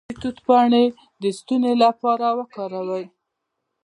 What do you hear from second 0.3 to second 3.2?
پاڼې د ستوني لپاره وکاروئ